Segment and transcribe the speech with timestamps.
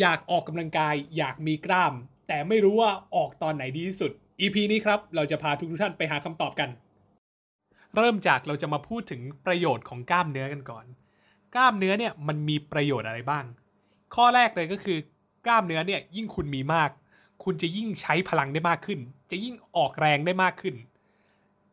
[0.00, 1.94] อยากออกกำลังกาย อยากมีกล้าม
[2.28, 6.70] แต่ไม่รู้ว่าออกตอนไหนดีที่สุด EP นี้ครับ เราจะพาทุกท่านไปหาคำตอบกัน
[7.96, 10.84] เริ่มจากเราจะมาพูดถึงประโยชน์ของกล้ามเนื้อกันก่อน
[11.54, 13.44] กล้ามเนื้อเนี่ยมันมีประโยชน์อะไรบ้าง
[14.14, 14.98] ข้อแรกเลยก็คือ
[15.46, 16.90] กล้ามเนื้อเนี่ยยิ่งคุณมีมาก
[17.44, 19.00] คุณจะยิ่งใช้พลังได้มากขึ้น
[19.30, 20.74] จะยิ่งออกแรงได้มากขึ้น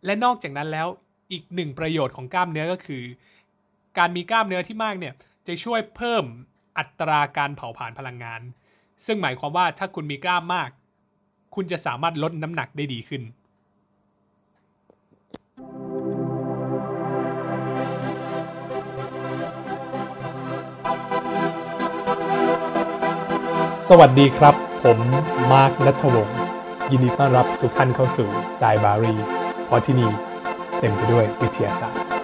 [0.05, 0.87] และนอกจากนั้นแล้ว
[1.31, 3.03] อีกหนึ่งประโยชน์ของกล้ามเนื้อก็คือ
[3.97, 5.13] การมีกล้ามเนื้อที่มากเนี่ย
[5.47, 6.23] จะช่วยเพิ่ม
[6.77, 8.41] อัตราการเผาผลาญพลังงาน
[9.05, 10.69] ซึ่งหมายความว่าถ้าคุณมีกล้ามมาก
[11.55, 13.23] คุณจะสามารถลดน้ำหนักได้ดีขึ้น
[23.89, 24.99] สวัสดีครับ ผม
[25.51, 26.37] มาร์คนัทวงศ์
[26.91, 28.29] ยินดีต้อนรับทุกท่านเข้าสู่
[28.61, 29.15] สายบารี
[29.65, 30.11] เพราะที่นี่
[30.79, 32.14] เต็มไปด้วยวิทยาศาสตร์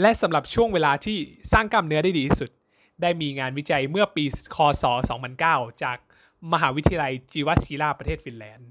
[0.00, 1.18] และสำหรับช่วงเวลาที่
[1.52, 2.50] สร้างกล้ามเนื้อได้ดีที่สุด
[3.02, 4.24] ได้มีงานวิจัยเมื่อปี
[4.54, 4.84] คศ
[5.32, 5.98] 2009 จาก
[6.52, 8.68] มหาวิทยาลัยจีวัชิราประเทศฟินแลนด์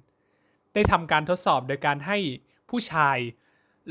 [0.73, 2.17] ได้ทำการทดสอบโดยการให้
[2.69, 3.17] ผู้ชาย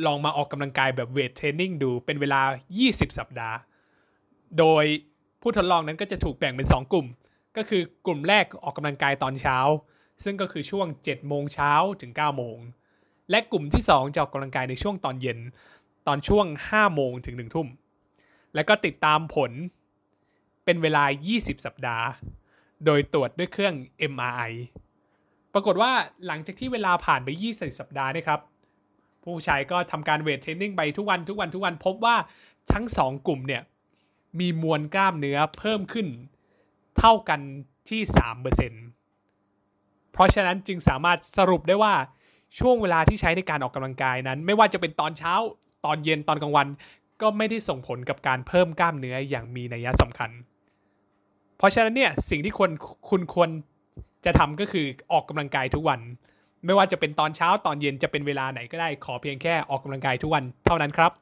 [0.07, 2.41] ลองมาออกกำลังกายแบบเวทเทรนนิ่งดูเป็นเวลา
[2.81, 3.57] 20 สัปดาห์
[4.59, 4.85] โดย
[5.43, 7.07] ผู้ทดลองนั้นก็จะถูกแบ่งเป็น 2 กลุ่ม
[7.57, 9.59] ก็คือกลุ่มแรกออกกำลังกายตอนเช้า
[10.25, 12.59] ซึ่งก็คือช่วง 7 โมงเช้าถึง 9 โมง
[13.31, 15.39] และกลุ่มที่ 2 จะออกกำลังกายในช่วงตอนเย็น
[16.09, 17.69] ตอนช่วง 5 โมงถึง 1 ทุ่ม
[18.55, 19.51] แล้วก็ติดตามผล
[20.65, 22.07] เป็นเวลา 20 สัปดาห์
[22.85, 23.75] โดยตรวจด้วยเครื่อง
[24.13, 24.53] MRI
[25.55, 25.93] ปรากฏว่า
[26.27, 28.41] หลังจากที่เวลาผ่านไป 20 สัปดาห์นะครับ
[29.23, 32.17] ผู้ชายก็ทำการเวทเทรนนิ่งไปทุกวันทุกวันทุกวันพบว่า
[32.73, 33.63] ทั้ง 2 กลุ่มเนี่ย
[34.41, 36.07] มีมวลกล้ามเนื้อเพิ่มขึ้น
[36.99, 37.41] เท่ากัน
[37.91, 38.01] ที่
[38.87, 41.95] 3%เพราะฉะนั้นจึงสามารถสรุปได้ว่า
[42.59, 45.35] ช่วงเวลาที่ใช้ในการออกกำลังกายนั้น ไม่ว่าจะเป็นตอนเช้า
[45.85, 46.69] ตอนเย็นตอนกลางวัน
[47.21, 50.31] ก็ไม่ได้ส่งผลกับการเพิ่มกล้ามเนื้ออย่างมีนัยสำคัญ
[51.59, 52.71] เพราะฉะนั้นเนี่ยสิ่งที่ควร
[53.11, 53.51] คุณควร
[54.25, 56.01] จะทำก็คือออกกำลังกายทุกวัน
[56.65, 61.13] ไม่ว่าจะเป็นตอนเช้าตอนเย็นจะเป็นเวลาไหนก็ได้ขอเพียงแค่ออกกำลังกายทุกวันเท่านั้นครับ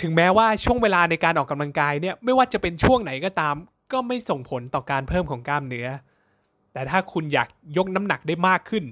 [0.00, 3.54] ถึงแม้ว่าช่วงเวลาในการออกกำลังกายเนี่ยไม่ว่าจะเป็นช่วงไหนก็ตาม
[3.92, 5.88] ก็ไม่ส่งผลต่อการเพิ่มของกล้ามเนื้อ
[6.72, 8.84] แต่ถ้าคุณอยากยกน้ำหนักได้มากขึ้น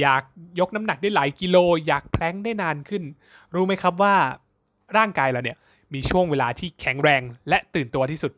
[0.00, 0.22] อยาก
[0.60, 1.56] ยกน้ำหนักได้หลายกิโล
[1.86, 3.02] อยากแพลงได้นานขึ้น
[3.54, 4.14] รู้ไหมครับว่า
[4.96, 5.56] ร่างกายเราเนี่ย
[5.94, 8.32] มีช่วงเวลาที่แข็งแรงและตื่นตัวที่สุด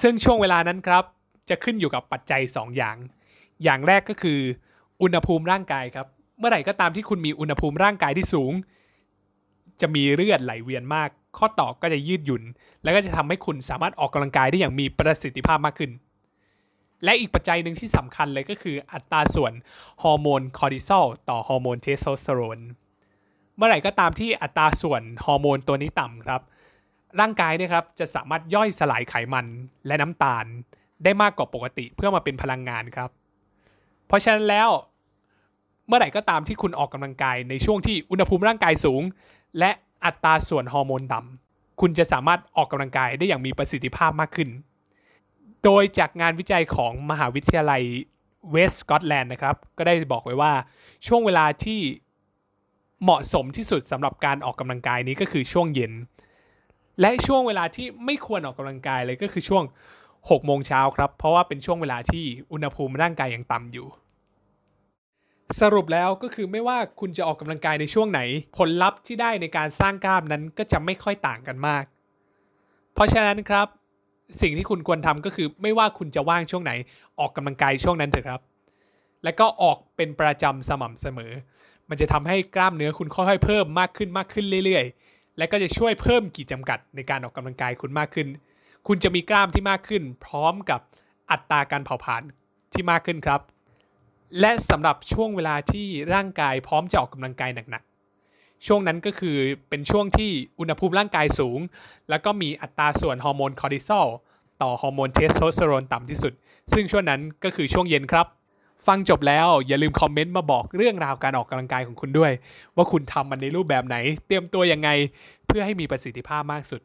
[0.00, 1.04] ซึ่งช่วงเวลานั้นครับ
[1.48, 2.96] จะขึ้นอยู่กับปัจจัย 2 อย่าง
[3.64, 4.40] อย่างแรกก็คือ
[5.02, 6.06] อุณหภูมิร่างกายครับ
[6.38, 8.52] เมื่อไหร่ก็ตามที่คุณมีอุณหภูมิร่างกายที่สูง
[9.80, 12.42] จะมีเลือดไหลเวียนมาก ข้อต่อก็จะยืดหยุ่น
[12.82, 15.90] แล้วก็จะทำให้คุณสามารถออกกำลังกายได้อย่างมีประสิทธิภาพมากขึ้น
[17.04, 19.52] และอีกปัจจัยหนึ่งที่สำคัญเลยก็คืออัตราส่วน
[20.02, 22.60] ฮอร์โมนคอร์ติซอลต่อฮอร์โมนเทสโทสเตอโรน
[23.56, 26.40] เมื่อไหร่ก็ตามที่อัตราส่วนฮอร์โมนตัวนี้ต่ำครับ
[27.20, 29.46] ร่างกายเนี่ยครับจะสามารถย่อยสลายไขมัน
[29.86, 30.44] และน้ำตาล
[31.04, 33.10] ได้มากกว่าปกติเพื่อมาเป็นพลังงานครับ
[34.06, 34.68] เพราะฉะนั้นแล้ว
[35.86, 39.02] เมื่อไหร่ก็ตามที่คุณออกกำลังกายในช่วงที่อุณหภูมิร่างกายสูง
[39.58, 39.70] และ
[40.04, 44.48] อัตราส่วนฮอร์โมนต่ำคุณจะสามารถออกกำลังกายได้อย่างมีประสิทธิภาพมากขึ้น
[45.64, 47.82] โดยจากงานวิจัยของมหาวิทยาลัย
[48.50, 50.52] เวสต์สกอตแลนด์นะครับ ก็ได้บอกไว้ว่า
[51.06, 51.80] ช่วงเวลาที่
[53.02, 55.92] เหมาะสมที่สุดสำหรับการออกกำลังกายนี้ก็คือช่วงเย็น
[57.00, 59.64] และช่วงเวลาที่ไม่ควรออกกำลังกายเลยก็คือช่วง
[60.08, 63.86] 6โมงเช้าครับ เพราะว่าเป็นช่วงเวลาที่อุณหภูมิร่างกายยังต่ำอยู่
[65.60, 68.20] สรุปแล้วก็คือไม่ว่าคุณจะออกกำลังกายในช่วงไหน
[68.56, 71.84] ผลลัพธ์ที่ได้ในการสร้างกล้ามนั้นก็จะไม่ค่อยต่างกันมาก
[72.94, 73.66] เพราะฉะนั้นครับ
[74.40, 76.72] สิ่งที่คุณควรทำก็คือ ไม่ว่าคุณจะว่างช่วงไหน
[77.18, 78.40] ออกกำลังกายช่วงนั้นเถอะครับ
[79.24, 81.32] และก็ออกเป็นประจำสม่ำเสมอ
[81.88, 88.28] มันจะทำให้กล้ามเนื้อคุณค่อยๆเพิ่มมากขึ้นมากขึ้นเรื่อยๆ และก็จะช่วยเพิ่มขีดจำกัดในการออกกำลังกายคุณมากขึ้น
[88.86, 90.80] คุณจะมีกล้ามที่มากขึ้น พร้อมกับ
[91.30, 92.22] อัตราการเผาผลาญ
[92.72, 93.40] ที่มากขึ้นครับ
[94.40, 97.82] และสำหรับช่วงเวลาที่ร่างกายพร้อมจะออกกำลังกายหนัก
[98.66, 99.36] ช่วงนั้นก็คือ
[99.68, 101.58] เป็นช่วงที่อุณหภูมิร่างกายสูง
[102.10, 104.06] แล้วก็มีอัตราส่วนฮอร์โมนคอร์ติซอล
[104.62, 106.32] ต่อฮอร์โมนเทสโทสเตอโรนต่ำที่สุด
[106.72, 108.26] ซึ่งช่วงนั้นก็คือช่วงเย็นครับ
[108.86, 112.32] ฟังจบแล้วอย่าลืมคอมเมนต์มาบอกเรื่องราวการออกกำลังกายของคุณด้วย
[112.76, 113.96] ว่าคุณทำมันในรูปแบบไหน
[114.26, 114.88] เตรียมตัวยังไง
[115.46, 116.80] เพื่อให้มีประสิทธิภาพมากสุด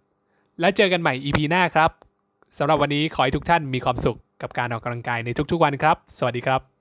[0.60, 1.92] แล้วเจอกันใหม่ EP หน้าครับ
[2.58, 6.75] สำหรับวันนี้ขอให้ทุกท่านมีความสุขกับการออกกำลังกายในทุกๆวันครับ สวัสดีครับ